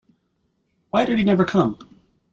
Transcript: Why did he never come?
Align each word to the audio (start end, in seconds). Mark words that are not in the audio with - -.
Why 0.89 1.05
did 1.05 1.19
he 1.19 1.23
never 1.23 1.45
come? 1.45 1.77